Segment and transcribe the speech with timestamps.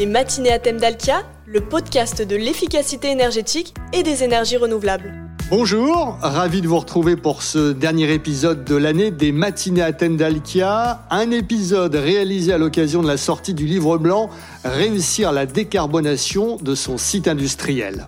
[0.00, 5.12] Les matinées à thème d'Alkia, le podcast de l'efficacité énergétique et des énergies renouvelables.
[5.50, 10.16] Bonjour, ravi de vous retrouver pour ce dernier épisode de l'année des matinées à thème
[10.16, 14.30] d'Alkia, un épisode réalisé à l'occasion de la sortie du livre blanc
[14.64, 18.06] Réussir la décarbonation de son site industriel.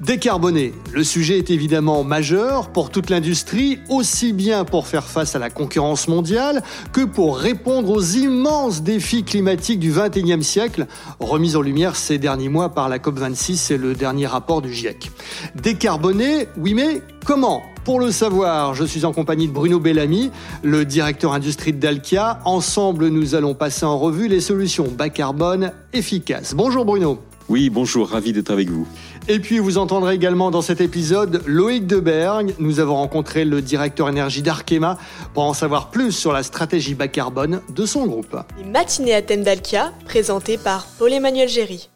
[0.00, 5.40] Décarboner, le sujet est évidemment majeur pour toute l'industrie, aussi bien pour faire face à
[5.40, 6.62] la concurrence mondiale
[6.92, 10.86] que pour répondre aux immenses défis climatiques du XXIe siècle,
[11.18, 15.10] remis en lumière ces derniers mois par la COP26 et le dernier rapport du GIEC.
[15.56, 17.62] Décarboner, oui mais comment?
[17.84, 20.30] Pour le savoir, je suis en compagnie de Bruno Bellamy,
[20.62, 22.38] le directeur industrie de Dalkia.
[22.44, 26.54] Ensemble, nous allons passer en revue les solutions bas carbone efficaces.
[26.54, 27.18] Bonjour Bruno.
[27.48, 28.86] Oui, bonjour, ravi d'être avec vous.
[29.30, 32.54] Et puis vous entendrez également dans cet épisode Loïc Deberg.
[32.58, 34.96] Nous avons rencontré le directeur énergie d'Arkema
[35.34, 38.34] pour en savoir plus sur la stratégie bas carbone de son groupe.
[38.56, 41.90] Les matinées à thème d'Alkia, présentées par Paul-Emmanuel Géry.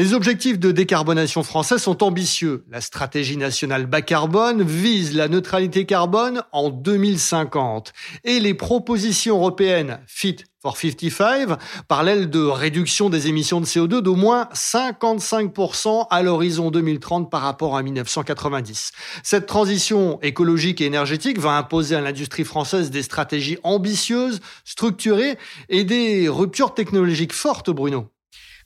[0.00, 2.64] Les objectifs de décarbonation français sont ambitieux.
[2.70, 7.92] La stratégie nationale bas carbone vise la neutralité carbone en 2050
[8.24, 11.50] et les propositions européennes Fit for 55
[11.86, 17.76] parlent de réduction des émissions de CO2 d'au moins 55% à l'horizon 2030 par rapport
[17.76, 18.92] à 1990.
[19.22, 25.36] Cette transition écologique et énergétique va imposer à l'industrie française des stratégies ambitieuses, structurées
[25.68, 28.08] et des ruptures technologiques fortes, Bruno.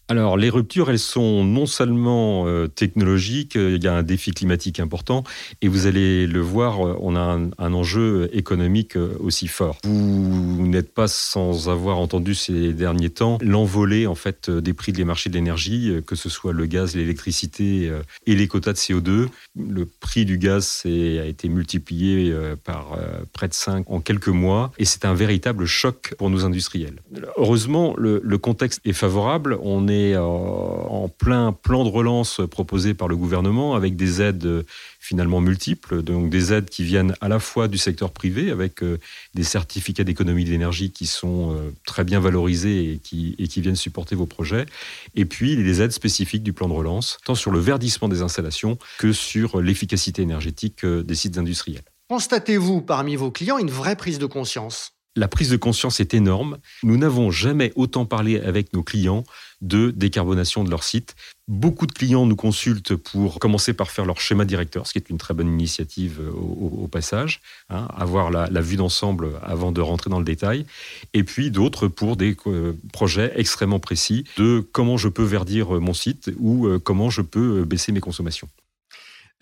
[0.09, 4.33] Alors, les ruptures, elles sont non seulement euh, technologiques, euh, il y a un défi
[4.33, 5.25] climatique important,
[5.63, 9.79] et vous allez le voir, euh, on a un, enjeu économique aussi fort.
[9.85, 15.05] Vous n'êtes pas sans avoir entendu ces derniers temps l'envolée en fait des prix des
[15.05, 17.91] marchés de l'énergie, que ce soit le gaz, l'électricité
[18.27, 19.29] et les quotas de CO2.
[19.57, 22.99] Le prix du gaz a été multiplié par
[23.33, 27.01] près de 5 en quelques mois, et c'est un véritable choc pour nos industriels.
[27.37, 29.59] Heureusement, le, le contexte est favorable.
[29.63, 34.45] On est euh, en plein plan de relance proposé par le gouvernement avec des aides
[34.45, 34.63] euh,
[34.99, 38.99] finalement multiples, donc des aides qui viennent à la fois du secteur privé avec euh,
[39.35, 41.57] des certificats d'économie d'énergie qui sont
[41.87, 44.67] très bien valorisés et qui, et qui viennent supporter vos projets,
[45.15, 48.79] et puis les aides spécifiques du plan de relance, tant sur le verdissement des installations
[48.99, 51.85] que sur l'efficacité énergétique des sites industriels.
[52.09, 54.94] Constatez-vous parmi vos clients une vraie prise de conscience?
[55.17, 56.59] La prise de conscience est énorme.
[56.83, 59.25] Nous n'avons jamais autant parlé avec nos clients
[59.61, 61.15] de décarbonation de leur site.
[61.47, 65.11] Beaucoup de clients nous consultent pour commencer par faire leur schéma directeur, ce qui est
[65.11, 70.11] une très bonne initiative euh, au, passage, hein, avoir la, vue d'ensemble avant de rentrer
[70.11, 70.67] dans le détail.
[71.13, 75.95] Et puis d'autres pour des euh, projets extrêmement précis de comment je peux verdir mon
[75.95, 78.49] site ou euh, comment je peux baisser mes consommations.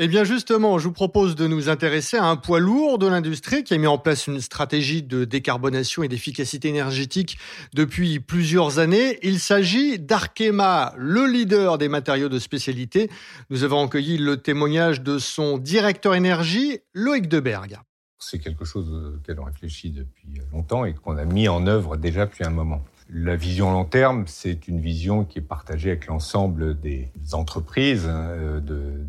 [0.05, 3.63] Eh bien justement, je vous propose de nous intéresser à un poids lourd de l'industrie
[3.63, 7.39] qui a mis en place une stratégie de décarbonation et d'efficacité énergétique
[7.73, 9.21] depuis plusieurs années.
[9.23, 13.11] Il s'agit d'Arkema, le leader des matériaux de spécialité.
[13.49, 17.79] Nous avons accueilli le témoignage de son directeur énergie, Loïc Deberg.
[18.19, 22.27] C'est quelque chose auquel on réfléchit depuis longtemps et qu'on a mis en œuvre déjà
[22.27, 22.83] depuis un moment.
[23.15, 28.61] La vision long terme, c'est une vision qui est partagée avec l'ensemble des entreprises hein,
[28.63, 29.05] de,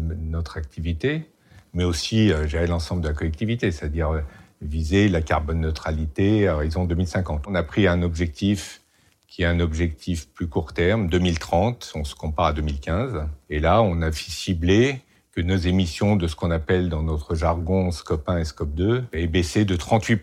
[0.00, 1.28] notre activité,
[1.74, 4.20] mais aussi euh, gérer l'ensemble de la collectivité, c'est-à-dire euh,
[4.62, 7.46] viser la carbone neutralité à horizon 2050.
[7.48, 8.82] On a pris un objectif
[9.26, 13.26] qui est un objectif plus court terme, 2030, on se compare à 2015.
[13.50, 15.00] Et là, on a ciblé
[15.32, 19.04] que nos émissions de ce qu'on appelle dans notre jargon Scope 1 et Scope 2
[19.12, 20.16] aient baissé de 38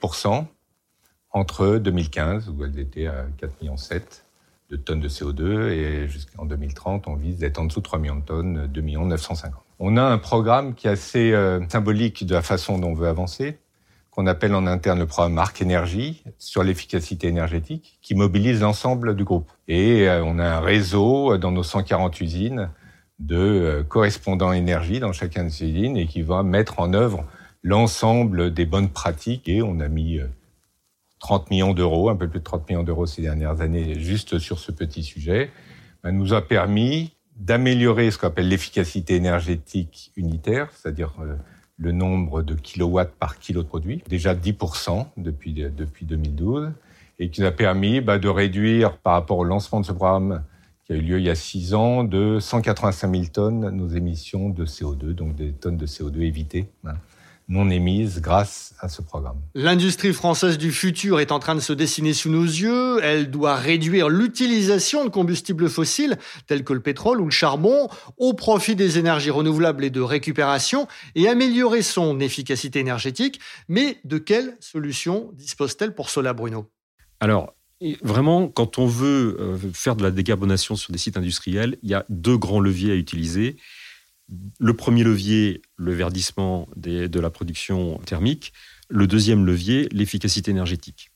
[1.36, 3.76] entre 2015, où elles étaient à 4,7 millions
[4.70, 8.16] de tonnes de CO2, et jusqu'en 2030, on vise d'être en dessous de 3 millions
[8.16, 9.62] de tonnes, 2 millions 950.
[9.80, 13.10] On a un programme qui est assez euh, symbolique de la façon dont on veut
[13.10, 13.60] avancer,
[14.12, 19.26] qu'on appelle en interne le programme Marque Énergie sur l'efficacité énergétique, qui mobilise l'ensemble du
[19.26, 19.52] groupe.
[19.68, 22.70] Et euh, on a un réseau euh, dans nos 140 usines
[23.20, 27.26] de correspondants énergie dans chacun de ces usines et qui va mettre en œuvre
[27.62, 29.50] l'ensemble des bonnes pratiques.
[29.50, 30.20] Et on a mis
[31.20, 34.60] 30 millions d'euros, un peu plus de 30 millions d'euros ces dernières années, juste sur
[34.60, 35.50] ce petit sujet,
[36.04, 41.36] ben, nous a permis d'améliorer ce qu'on appelle l'efficacité énergétique unitaire, c'est-à-dire euh,
[41.78, 46.72] le nombre de kilowatts par kilo de produit, déjà 10% depuis, depuis 2012,
[47.20, 50.44] et qui nous a permis ben, de réduire par rapport au lancement de ce programme
[50.86, 54.50] qui a eu lieu il y a six ans, de 185 000 tonnes nos émissions
[54.50, 56.68] de CO2, donc des tonnes de CO2 évitées.
[57.48, 59.40] Non émises grâce à ce programme.
[59.54, 63.00] L'industrie française du futur est en train de se dessiner sous nos yeux.
[63.04, 67.88] Elle doit réduire l'utilisation de combustibles fossiles tels que le pétrole ou le charbon
[68.18, 73.40] au profit des énergies renouvelables et de récupération et améliorer son efficacité énergétique.
[73.68, 76.66] Mais de quelles solutions dispose-t-elle pour cela, Bruno?
[77.20, 77.54] Alors,
[78.02, 81.94] vraiment, quand on veut euh, faire de la décarbonation sur des sites industriels, il y
[81.94, 83.58] a deux grands leviers à utiliser.
[84.60, 88.54] Le premier levier, le verdissement de la production thermique.
[88.90, 91.12] Le deuxième levier, l'efficacité énergétique.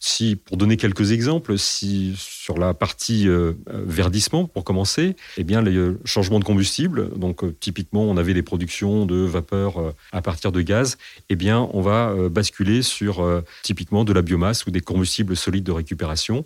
[0.00, 5.62] Si, pour donner quelques exemples, si sur la partie euh, verdissement, pour commencer, eh bien,
[5.62, 10.20] les changements de combustible, donc euh, typiquement, on avait des productions de vapeur euh, à
[10.20, 10.98] partir de gaz,
[11.28, 15.72] eh bien, on va basculer sur typiquement de la biomasse ou des combustibles solides de
[15.72, 16.44] récupération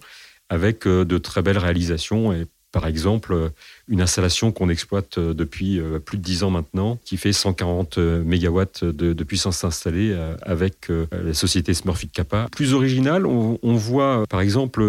[0.48, 3.48] avec de très belles réalisations et par exemple, euh,
[3.88, 7.96] une installation qu'on exploite euh, depuis euh, plus de 10 ans maintenant, qui fait 140
[7.96, 12.48] MW de, puissance installée avec la société Smurfit Kappa.
[12.52, 14.84] Plus original, on, voit par exemple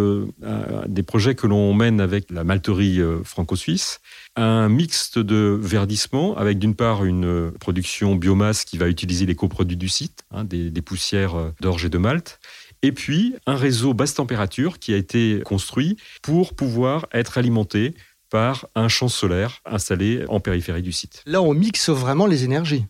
[0.88, 4.00] des projets que l'on mène avec la malterie franco-suisse,
[4.36, 9.78] un mixte de verdissement avec d'une part une production biomasse qui va utiliser les coproduits
[9.78, 12.40] du site, hein, des, des poussières d'orge et de malt,
[12.82, 17.94] et puis un réseau basse température qui a été construit pour pouvoir être alimenté
[18.30, 21.24] par un champ solaire installé en périphérie du site.
[21.26, 22.86] Là, on mixe vraiment les énergies.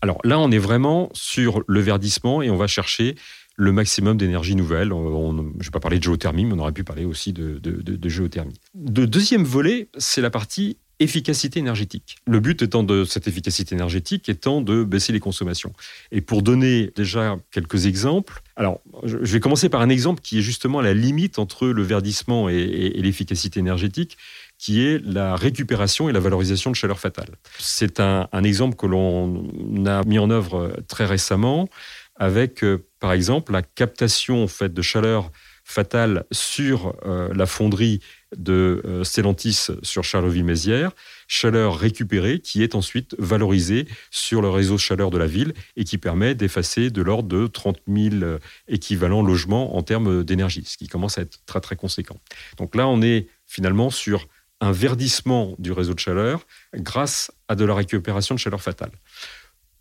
[0.00, 3.14] Alors là, on est vraiment sur le verdissement et on va chercher
[3.56, 4.88] le maximum d'énergie nouvelle.
[4.88, 8.08] je ne vais pas parler de géothermie, mais on aurait pu parler aussi de, de
[8.08, 8.58] géothermie.
[8.74, 12.16] Le deuxième volet, c'est la partie efficacité énergétique.
[12.26, 15.72] Le but étant de cette efficacité énergétique étant de baisser les consommations.
[16.12, 20.42] Et pour donner déjà quelques exemples, alors je vais commencer par un exemple qui est
[20.42, 24.16] justement la limite entre le verdissement et, l'efficacité énergétique,
[24.58, 27.30] qui est la récupération et la valorisation de chaleur fatale.
[27.58, 29.44] C'est un, exemple que l'on
[29.86, 31.68] a mis en œuvre très récemment
[32.16, 35.32] avec, euh, par exemple, la captation en fait, de chaleur
[35.64, 38.00] fatale sur euh, la fonderie
[38.36, 40.92] de euh, Stellantis sur Charleville-Mézières,
[41.28, 45.98] chaleur récupérée qui est ensuite valorisée sur le réseau chaleur de la ville et qui
[45.98, 48.38] permet d'effacer de l'ordre de 30 000 euh,
[48.68, 52.18] équivalents logements en termes d'énergie, ce qui commence à être très très conséquent.
[52.58, 54.26] Donc là, on est finalement sur
[54.60, 58.92] un verdissement du réseau de chaleur grâce à de la récupération de chaleur fatale.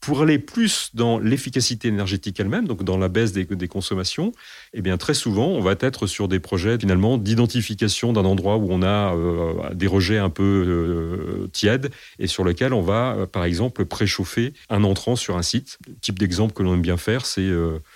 [0.03, 4.33] Pour aller plus dans l'efficacité énergétique elle-même, donc dans la baisse des, consommations,
[4.73, 8.67] eh bien très souvent, on va être sur des projets finalement d'identification d'un endroit où
[8.69, 11.89] on a euh, des rejets un peu euh, tièdes
[12.19, 15.79] et sur lequel on va, euh, par exemple, préchauffer un entrant sur un site.
[15.87, 17.49] Le type d'exemple que l'on aime bien faire, c'est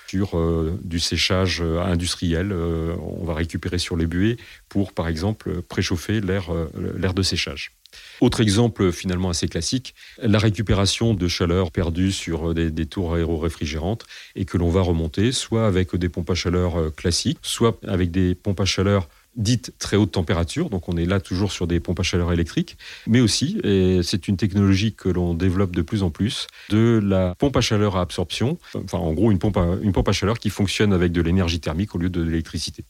[0.08, 0.42] sur
[0.82, 2.54] du séchage industriel.
[2.54, 4.38] on va récupérer sur les buées
[4.70, 7.77] pour, par exemple, préchauffer l'air de séchage.
[8.20, 14.06] Autre exemple finalement assez classique, la récupération de chaleur perdue sur des, tours aéro-réfrigérantes
[14.36, 18.12] et que l'on va remonter soit avec des pompes à chaleur euh, classiques, soit avec
[18.12, 21.80] des pompes à chaleur dites très haute température, donc on est là toujours sur des
[21.80, 26.02] pompes à chaleur électriques, mais aussi, et c'est une technologie que l'on développe de plus
[26.02, 30.12] en plus, de la pompe à chaleur à absorption, enfin en gros une pompe à
[30.12, 32.84] chaleur qui fonctionne avec de l'énergie thermique au lieu de l'électricité.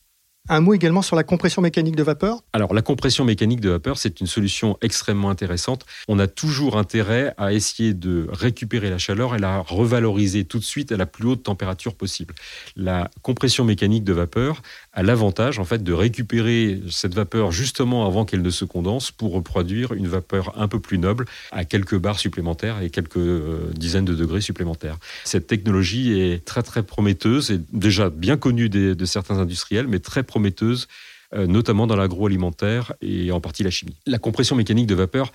[0.50, 3.98] Un mot également sur la compression mécanique de vapeur Alors la compression mécanique de vapeur,
[3.98, 5.86] c'est une solution extrêmement intéressante.
[6.08, 10.64] On a toujours intérêt à essayer de récupérer la chaleur et la revaloriser tout de
[10.64, 12.34] suite à la plus haute température possible.
[12.78, 14.62] La compression mécanique de vapeur
[14.98, 19.32] a l'avantage en fait de récupérer cette vapeur justement avant qu'elle ne se condense pour
[19.32, 24.06] reproduire une vapeur un peu plus noble à quelques bars supplémentaires et quelques euh, dizaines
[24.06, 24.98] de degrés supplémentaires.
[25.24, 30.24] Cette technologie est très très prometteuse et déjà bien connue de certains industriels, mais très
[30.24, 30.88] prometteuse
[31.34, 33.98] euh, notamment dans l'agroalimentaire et en partie la chimie.
[34.06, 35.34] La compression mécanique de vapeur,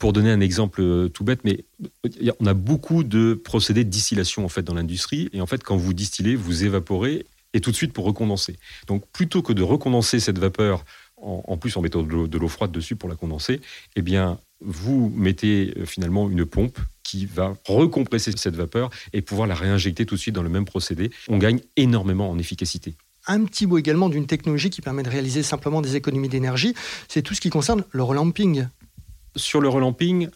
[0.00, 1.64] pour donner un exemple euh, tout bête, mais
[2.40, 5.76] on a beaucoup de procédés de distillation en fait dans l'industrie et en fait quand
[5.76, 7.24] vous distillez, vous évaporez
[7.58, 8.56] et tout de suite pour recondenser.
[8.86, 10.84] Donc plutôt que de recondenser cette vapeur
[11.16, 13.60] en, plus en mettant de l'eau froide dessus pour la condenser,
[13.96, 19.48] eh bien vous mettez euh, finalement une pompe qui va recompresser cette vapeur et pouvoir
[19.48, 21.10] la réinjecter tout de suite dans le même procédé.
[21.28, 22.94] On gagne énormément en efficacité
[23.30, 26.72] un petit mot également d'une technologie qui permet de réaliser simplement des économies d'énergie,
[27.08, 28.68] c'est tout ce qui concerne le relamping.
[29.36, 30.28] Sur le relamping,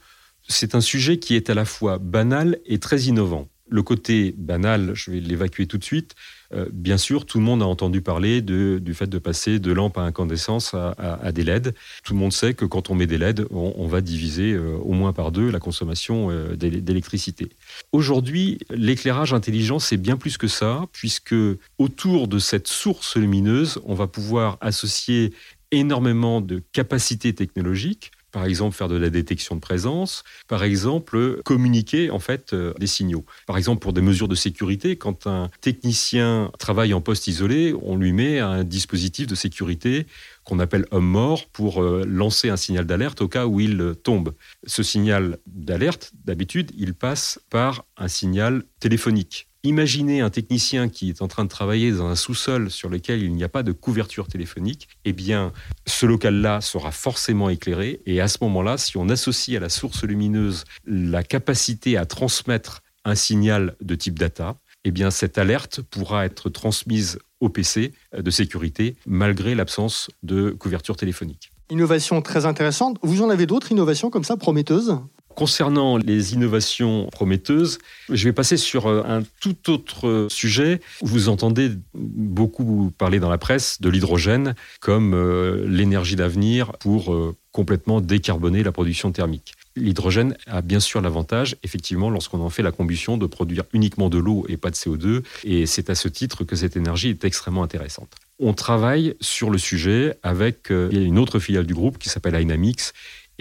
[0.46, 3.48] c'est un sujet qui est à la fois banal et très innovant.
[3.72, 6.14] Le côté banal, je vais l'évacuer tout de suite,
[6.54, 9.98] euh, bien sûr, tout le monde a entendu parler du fait de passer de lampes
[9.98, 11.74] à incandescence à, des LED.
[12.04, 14.92] Tout le monde sait que quand on met des LED, on, va diviser euh, au
[14.92, 17.48] moins par deux la consommation euh, d'électricité.
[17.92, 21.34] Aujourd'hui, l'éclairage intelligent, c'est bien plus que ça, puisque
[21.78, 25.32] autour de cette source lumineuse, on va pouvoir associer
[25.70, 32.10] énormément de capacités technologiques par exemple faire de la détection de présence, par exemple communiquer
[32.10, 33.24] en fait euh, des signaux.
[33.46, 37.96] Par exemple pour des mesures de sécurité, quand un technicien travaille en poste isolé, on
[37.96, 40.06] lui met un dispositif de sécurité
[40.44, 44.34] qu'on appelle homme mort pour euh, lancer un signal d'alerte au cas où il tombe.
[44.66, 49.48] Ce signal d'alerte, d'habitude, il passe par un signal téléphonique.
[49.64, 53.32] Imaginez un technicien qui est en train de travailler dans un sous-sol sur lequel il
[53.32, 54.88] n'y a pas de couverture téléphonique.
[55.04, 55.52] Eh bien,
[55.86, 58.00] ce local-là sera forcément éclairé.
[58.04, 62.82] Et à ce moment-là, si on associe à la source lumineuse la capacité à transmettre
[63.04, 68.30] un signal de type data, eh bien, cette alerte pourra être transmise au PC de
[68.32, 71.52] sécurité malgré l'absence de couverture téléphonique.
[71.70, 72.98] Innovation très intéressante.
[73.02, 74.98] Vous en avez d'autres innovations comme ça prometteuses?
[75.34, 80.80] Concernant les innovations prometteuses, je vais passer sur euh, un tout autre sujet.
[81.00, 87.34] Vous entendez beaucoup parler dans la presse de l'hydrogène comme euh, l'énergie d'avenir pour euh,
[87.50, 89.54] complètement décarboner la production thermique.
[89.74, 94.18] L'hydrogène a bien sûr l'avantage, effectivement, lorsqu'on en fait la combustion, de produire uniquement de
[94.18, 95.22] l'eau et pas de CO2.
[95.44, 98.12] Et c'est à ce titre que cette énergie est extrêmement intéressante.
[98.38, 102.92] On travaille sur le sujet avec une autre filiale du groupe qui s'appelle Dynamics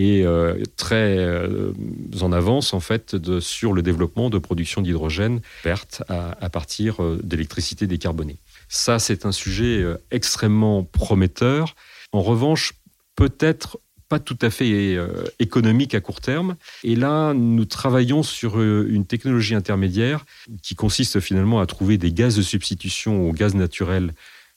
[0.01, 1.73] et euh, très euh,
[2.21, 7.85] en avance en fait sur le développement de production d'hydrogène verte à, partir euh, d'électricité
[7.85, 8.39] décarbonée.
[8.67, 11.75] Ça, c'est un sujet extrêmement prometteur.
[12.13, 12.73] En revanche,
[13.15, 14.97] peut-être pas tout à fait
[15.39, 16.55] économique à court terme.
[16.83, 20.25] Et là, nous travaillons sur une technologie intermédiaire
[20.63, 24.13] qui consiste finalement à trouver des gaz de substitution au gaz naturel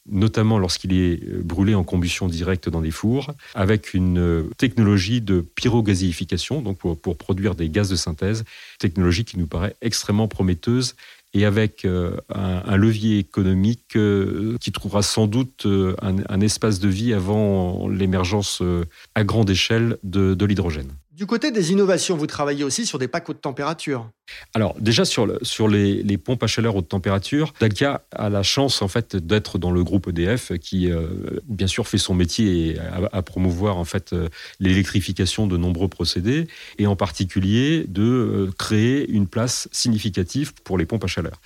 [0.09, 5.21] notamment lorsqu'il est euh, brûlé en combustion directe dans des fours, avec une euh, technologie
[5.21, 8.43] de pyrogazéification, donc pour, produire des gaz de synthèse,
[8.79, 10.95] technologie qui nous paraît extrêmement prometteuse
[11.33, 13.97] et avec euh, un, levier économique
[14.61, 15.67] qui trouvera sans doute
[16.01, 18.61] un, espace de vie avant l'émergence
[19.15, 20.91] à grande échelle de l'hydrogène.
[21.15, 24.09] Du côté des innovations, vous travaillez aussi sur des packs haute température.
[24.53, 25.25] Alors déjà sur,
[25.67, 29.83] les, pompes à chaleur haute température, Dalkia a la chance en fait d'être dans le
[29.83, 31.07] groupe EDF qui euh,
[31.45, 32.77] bien sûr fait son métier
[33.13, 34.29] à, promouvoir en fait euh,
[34.59, 36.47] l'électrification de nombreux procédés
[36.79, 41.39] et en particulier de euh, créer une place significative pour les pompes à chaleur.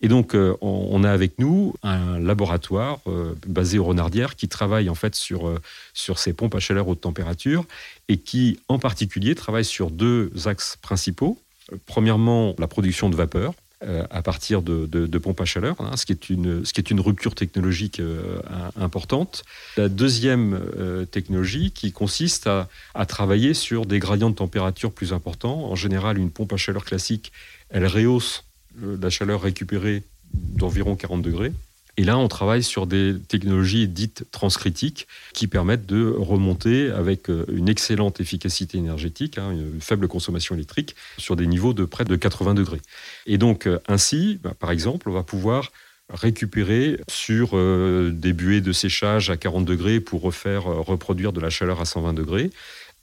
[0.00, 3.00] Et donc on, a avec nous un laboratoire
[3.46, 5.52] basé au Renardière qui travaille en fait sur
[5.92, 7.64] sur ces pompes à chaleur haute température
[8.08, 11.38] et qui en particulier travaille sur deux axes principaux.
[11.86, 13.54] Premièrement, la production de vapeur
[13.84, 16.90] euh, à partir de, pompes à chaleur, hein, ce, qui est une, ce qui est
[16.90, 18.40] une rupture technologique euh,
[18.76, 19.42] importante.
[19.76, 25.12] La deuxième euh, technologie qui consiste à, à, travailler sur des gradients de température plus
[25.12, 25.64] importants.
[25.64, 27.32] En général, une pompe à chaleur classique,
[27.70, 28.44] elle rehausse
[28.80, 31.52] la chaleur récupérée d'environ 40 degrés.
[31.98, 37.44] Et là, on travaille sur des technologies dites transcritiques qui permettent de remonter avec euh,
[37.52, 42.16] une excellente efficacité énergétique, hein, une faible consommation électrique, sur des niveaux de près de
[42.16, 42.80] 80 degrés.
[43.26, 45.70] Et donc, euh, ainsi, bah, par exemple, on va pouvoir
[46.08, 51.50] récupérer sur euh, des buées de séchage à 40 degrés pour refaire reproduire de la
[51.50, 52.50] chaleur à 120 degrés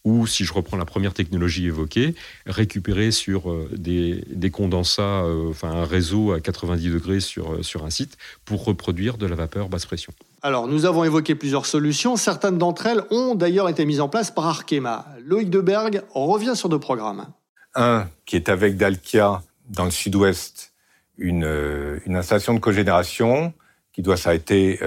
[0.04, 2.16] ou si je reprends la première technologie évoquée,
[2.46, 7.86] récupérer sur euh, des, condensats, euh, enfin un réseau à 90 degrés sur, euh, sur
[7.86, 10.14] un site pour reproduire de la vapeur basse pression.
[10.42, 12.16] Alors, nous avons évoqué plusieurs solutions.
[12.16, 15.06] Certaines d'entre elles ont d'ailleurs été mises en place par Arkema.
[15.26, 17.28] Loïc Deberg revient sur deux programmes.
[17.76, 20.74] Un qui est avec Dalkia dans le sud-ouest,
[21.18, 23.54] une, une installation de cogénération
[23.92, 24.80] qui doit s'arrêter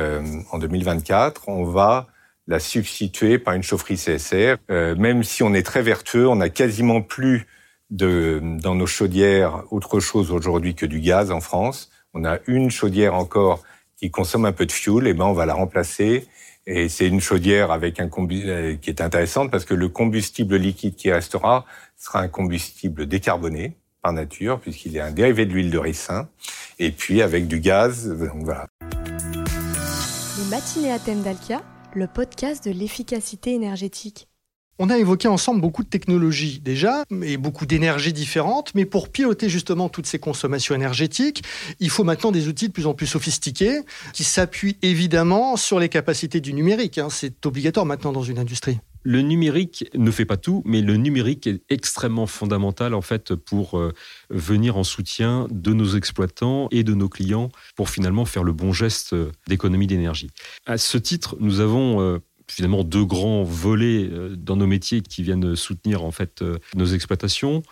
[0.50, 1.48] en 2024.
[1.48, 2.08] On va
[2.46, 4.56] la substituer par une chaufferie CSR.
[4.70, 7.46] Euh, même si on est très vertueux, on n'a quasiment plus
[7.90, 11.90] de, dans nos chaudières autre chose aujourd'hui que du gaz en France.
[12.14, 13.62] On a une chaudière encore
[13.96, 16.26] qui consomme un peu de fuel, et ben on va la remplacer.
[16.66, 20.96] Et c'est une chaudière avec un euh, qui est intéressante parce que le combustible liquide
[20.96, 21.64] qui restera
[21.96, 26.28] sera un combustible décarboné par nature puisqu'il est un dérivé de l'huile de ricin
[26.78, 28.08] et puis avec du gaz.
[28.08, 28.66] Donc voilà.
[30.38, 31.62] Les matinées à thème d'Alkia
[31.96, 34.28] le podcast de l'efficacité énergétique.
[34.78, 39.48] On a évoqué ensemble beaucoup de technologies déjà, et beaucoup d'énergies différentes, mais pour piloter
[39.48, 41.44] justement toutes ces consommations énergétiques,
[41.78, 43.80] il faut maintenant des outils de plus en plus sophistiqués
[44.12, 46.98] qui s'appuient évidemment sur les capacités du numérique.
[46.98, 47.08] Hein.
[47.10, 48.78] C'est obligatoire maintenant dans une industrie.
[49.02, 53.78] Le numérique ne fait pas tout, mais le numérique est extrêmement fondamental en fait pour
[53.78, 53.92] euh,
[54.30, 58.72] venir en soutien de nos exploitants et de nos clients pour finalement faire le bon
[58.72, 60.30] geste euh, d'économie d'énergie.
[60.66, 62.18] À ce titre, nous avons euh,
[62.48, 66.44] finalement deux grands volets dans nos métiers qui viennent soutenir en fait
[66.74, 67.62] nos exploitations.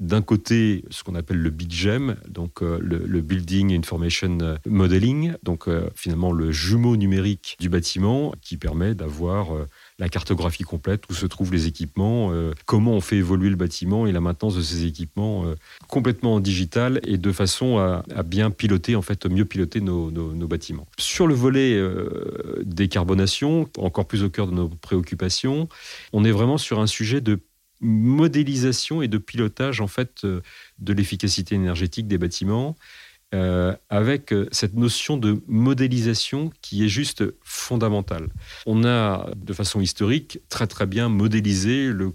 [0.00, 6.52] D'un côté, ce qu'on appelle le BIGEM, donc le, Building Information Modeling, donc finalement le
[6.52, 9.48] jumeau numérique du bâtiment qui permet d'avoir
[9.98, 14.06] la cartographie complète, où se trouvent les équipements, euh, comment on fait évoluer le bâtiment
[14.06, 15.56] et la maintenance de ces équipements euh,
[15.88, 20.10] complètement en digital et de façon à, bien piloter, en fait, mieux piloter nos,
[20.48, 20.86] bâtiments.
[20.98, 25.68] Sur le volet euh, décarbonation, encore plus au cœur de nos préoccupations,
[26.12, 27.40] on est vraiment sur un sujet de
[27.80, 32.76] modélisation et de pilotage en fait de l'efficacité énergétique des bâtiments
[33.34, 38.30] euh, avec euh, cette notion de modélisation qui est juste fondamentale.
[38.64, 42.14] On a, de façon historique, très très bien modélisé le,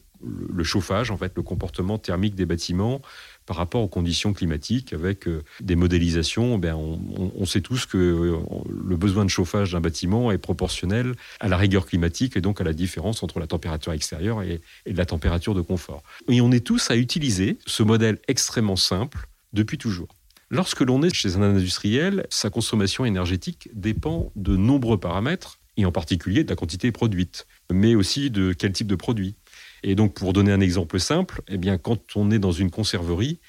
[0.63, 3.00] chauffage, en fait, le comportement thermique des bâtiments
[3.45, 6.57] par rapport aux conditions climatiques avec euh, des modélisations.
[6.57, 11.57] Ben, on, sait tous que le besoin de chauffage d'un bâtiment est proportionnel à la
[11.57, 15.53] rigueur climatique et donc à la différence entre la température extérieure et, et la température
[15.53, 16.03] de confort.
[16.29, 20.07] Et on est tous à utiliser ce modèle extrêmement simple depuis toujours.
[20.50, 25.91] Lorsque l'on est chez un industriel, sa consommation énergétique dépend de nombreux paramètres, et en
[25.91, 29.35] particulier de la quantité produite, mais aussi de quel type de produit.
[29.84, 33.40] Et donc, pour donner un exemple simple, eh bien, quand on est dans une conserverie,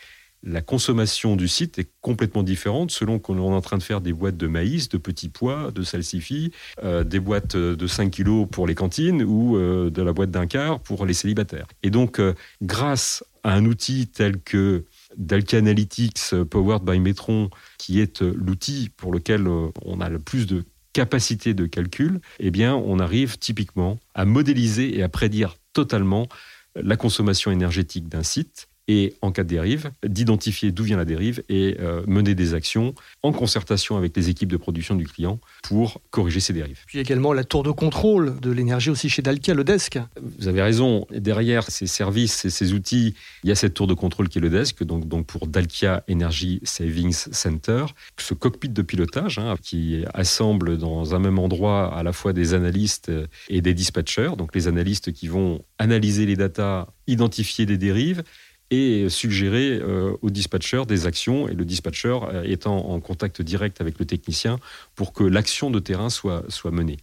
[0.42, 4.12] la consommation du site est complètement différente selon qu'on est en train de faire des
[4.12, 8.66] boîtes de maïs, de petits pois, de salsifis, euh, des boîtes de 5 kilos pour
[8.66, 11.66] les cantines ou euh, de la boîte d'un quart pour les célibataires.
[11.82, 14.84] Et donc, euh, grâce à un outil tel que
[15.16, 20.08] Dalka Analytics euh, Powered by Metron, qui est euh, l'outil pour lequel euh, on a
[20.08, 25.10] le plus de capacité de calcul, eh bien, on arrive typiquement à modéliser et à
[25.10, 26.28] prédire totalement
[26.74, 31.42] la consommation énergétique d'un site et en cas de dérive, d'identifier d'où vient la dérive
[31.48, 36.00] et euh, mener des actions en concertation avec les équipes de production du client pour
[36.10, 36.80] corriger ces dérives.
[36.86, 39.98] Puis également la tour de contrôle de l'énergie aussi chez Dalkia, le desk.
[40.20, 43.94] Vous avez raison, derrière ces services et ces outils, il y a cette tour de
[43.94, 47.86] contrôle qui est le desk, donc, donc pour Dalkia Energy Savings Center,
[48.18, 52.54] ce cockpit de pilotage hein, qui assemble dans un même endroit à la fois des
[52.54, 53.10] analystes
[53.48, 58.22] et des dispatchers, donc les analystes qui vont analyser les datas, identifier des dérives,
[58.70, 63.80] et suggérer euh, au dispatcher des actions et le dispatcher euh, étant en contact direct
[63.80, 64.58] avec le technicien
[64.94, 66.96] pour que l'action de terrain soit, soit menée.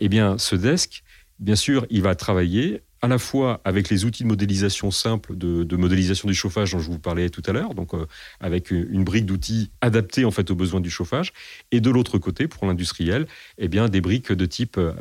[0.00, 1.02] Eh bien, ce desk,
[1.38, 5.76] bien sûr, il va travailler à la fois avec les outils de modélisation simples de,
[5.76, 8.06] modélisation du chauffage dont je vous parlais tout à l'heure, donc euh,
[8.40, 11.32] avec une brique d'outils adaptée en fait aux besoins du chauffage,
[11.72, 13.26] et de l'autre côté pour l'industriel,
[13.58, 14.92] eh bien des briques de type euh,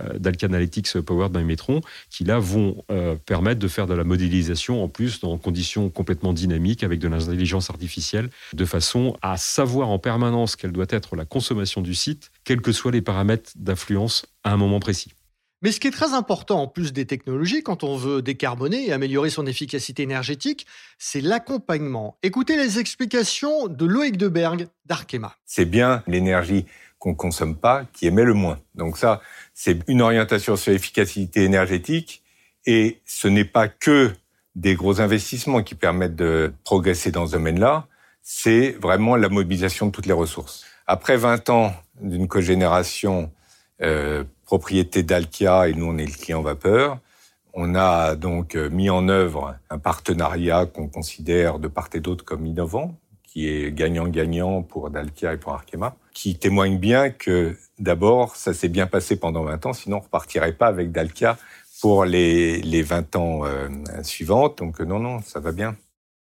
[0.41, 4.88] Analytics Powered by Metron qui là vont euh, permettre de faire de la modélisation en
[4.88, 10.56] plus dans conditions complètement dynamiques avec de l'intelligence artificielle, de façon à savoir en permanence
[10.56, 14.58] quelle doit être la consommation du site, quels que soient les paramètres d'influence à un
[14.58, 15.12] moment précis.
[15.62, 18.93] Mais ce qui est très important en plus des technologies, quand on veut décarboner et
[18.93, 20.65] améliorer son efficacité énergétique,
[20.97, 22.17] c'est l'accompagnement.
[22.24, 25.36] Écoutez les explications de Loïc Deberg d'Arkema.
[25.45, 26.65] C'est bien l'énergie
[26.97, 28.60] qu'on consomme pas qui émet le moins.
[28.74, 29.21] Donc ça,
[29.54, 32.24] c'est une orientation sur l'efficacité énergétique
[32.65, 34.12] et ce n'est pas que
[34.56, 37.88] des gros investissements qui permettent de progresser dans ce domaine-là,
[38.21, 40.65] c'est vraiment la mobilisation de toutes les ressources.
[40.88, 43.32] Après 20 ans d'une cogénération
[43.82, 47.00] euh, propriété d'Alkia et nous on est le client vapeur.
[47.54, 52.26] On a donc euh, mis en œuvre un partenariat qu'on considère de part et d'autre
[52.26, 58.36] comme innovant, qui est gagnant-gagnant pour Dalkia et pour Arkema, qui témoigne bien que d'abord,
[58.36, 61.38] ça s'est bien passé pendant 20 ans, sinon on repartirait pas avec Dalkia
[61.80, 63.70] pour les, les 20 ans euh,
[64.04, 64.58] suivantes.
[64.58, 65.78] Donc non, non, ça va bien.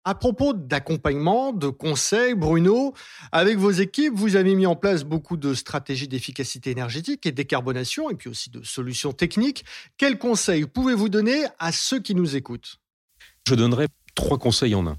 [0.05, 2.93] À propos d'accompagnement, de conseils, Bruno,
[3.31, 8.09] avec vos équipes, vous avez mis en place beaucoup de stratégies d'efficacité énergétique et décarbonation,
[8.09, 9.65] et puis aussi de solutions techniques.
[9.97, 12.79] Quels conseils pouvez-vous donner à ceux qui nous écoutent?
[13.47, 14.97] Je donnerai trois conseils en un.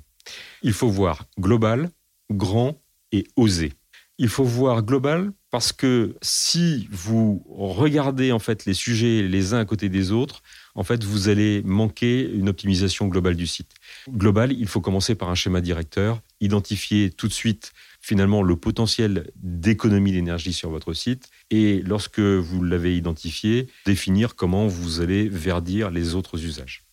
[0.63, 1.91] Il faut voir global,
[2.31, 3.73] grand et osé.
[4.19, 9.59] Il faut voir global parce que si vous regardez en fait les sujets les uns
[9.59, 10.43] à côté des autres,
[10.75, 13.73] en fait, vous allez manquer une optimisation globale du site.
[14.09, 19.31] Global, il faut commencer par un schéma directeur, identifier tout de suite finalement le potentiel
[19.37, 25.91] d'économie d'énergie sur votre site et lorsque vous l'avez identifié, définir comment vous allez verdir
[25.91, 26.85] les autres usages.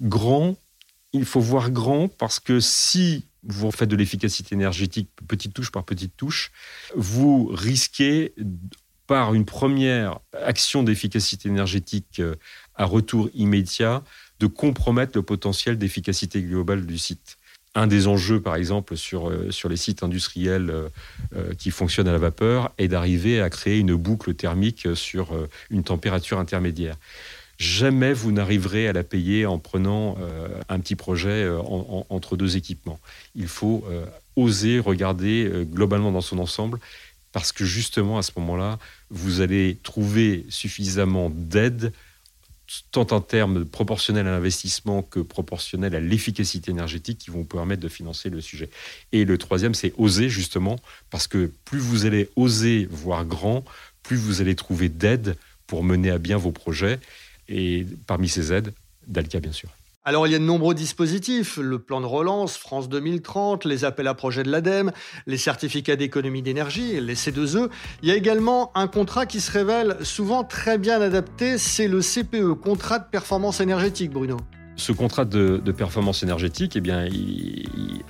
[0.00, 0.56] Grand,
[1.12, 5.84] il faut voir grand parce que si vous faites de l'efficacité énergétique petite touche par
[5.84, 6.50] petite touche,
[6.94, 8.34] vous risquez
[9.06, 12.36] par une première action d'efficacité énergétique euh,
[12.74, 14.02] à retour immédiat
[14.40, 17.36] de compromettre le potentiel d'efficacité globale du site.
[17.74, 22.12] Un des enjeux, par exemple, sur, euh, sur les sites industriels euh, qui fonctionnent à
[22.12, 25.32] la vapeur est d'arriver à créer une boucle thermique sur
[25.70, 26.96] une température intermédiaire.
[27.58, 30.16] Jamais vous n'arriverez à la payer en prenant
[30.68, 31.48] un petit projet
[32.10, 32.98] entre deux équipements.
[33.34, 33.84] Il faut
[34.36, 36.78] oser regarder globalement dans son ensemble
[37.32, 38.78] parce que justement, à ce moment-là,
[39.10, 41.92] vous allez trouver suffisamment d'aide,
[42.92, 47.82] tant en termes proportionnels à l'investissement que proportionnels à l'efficacité énergétique qui vont vous permettre
[47.82, 48.70] de financer le sujet.
[49.12, 50.78] Et le troisième, c'est oser, justement,
[51.10, 53.64] parce que plus vous allez oser voir grand,
[54.02, 55.36] plus vous allez trouver d'aide
[55.66, 57.00] pour mener à bien vos projets.
[57.48, 58.72] Et parmi ces aides,
[59.06, 59.70] Dalka, bien sûr.
[60.06, 64.06] Alors il y a de nombreux dispositifs, le plan de relance, France 2030, les appels
[64.06, 64.92] à projets de l'ADEME,
[65.26, 67.70] les certificats d'économie d'énergie, les C2E.
[68.02, 72.00] Il y a également un contrat qui se révèle souvent très bien adapté, c'est le
[72.00, 74.36] CPE, contrat de performance énergétique, Bruno.
[74.76, 77.08] Ce contrat de, performance énergétique, eh bien,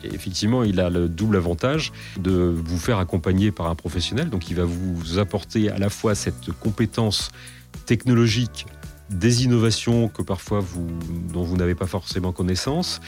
[0.02, 4.30] effectivement, il a le double avantage de vous faire accompagner par un professionnel.
[4.30, 7.30] Donc, il va vous apporter à la fois cette compétence
[7.84, 8.66] technologique
[9.10, 10.86] des innovations que parfois vous,
[11.32, 13.00] dont vous n'avez pas forcément connaissance,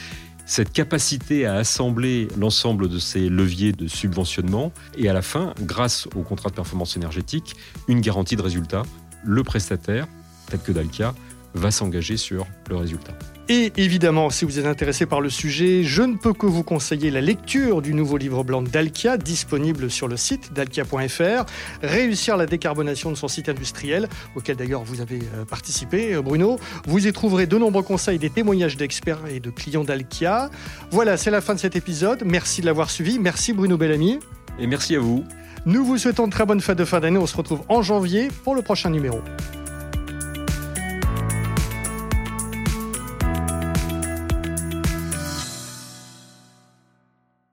[0.46, 6.06] cette capacité à assembler l'ensemble de ces leviers de subventionnement et à la fin, grâce
[6.14, 7.56] au contrat de performance énergétique,
[7.88, 8.85] une garantie de résultat.
[9.24, 10.06] Le prestataire,
[10.48, 11.14] tel que Dalkia,
[11.54, 13.18] va s'engager sur le résultat.
[13.48, 17.12] Et évidemment, si vous êtes intéressé par le sujet, je ne peux que vous conseiller
[17.12, 21.46] la lecture du nouveau livre blanc d'Alkia, disponible sur le site dalkia.fr.
[21.80, 26.59] Réussir la décarbonation de son site industriel, auquel d'ailleurs vous avez euh, participé, euh, Bruno.
[26.88, 30.50] Vous y trouverez de nombreux conseils, des témoignages d'experts et de clients d'Alkia.
[30.90, 32.24] Voilà, c'est la fin de cet épisode.
[32.24, 33.20] Merci de l'avoir suivi.
[33.20, 34.18] Merci Bruno Bellamy.
[34.59, 35.22] Et merci à vous.
[35.66, 37.18] Nous vous souhaitons de très bonnes fêtes de fin d'année.
[37.18, 39.20] On se retrouve en janvier pour le prochain numéro.